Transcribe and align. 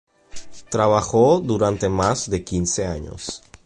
Trabajó 0.69 1.39
durante 1.41 1.87
más 1.87 2.27
de 2.27 2.43
quince 2.43 2.87
años. 2.87 3.43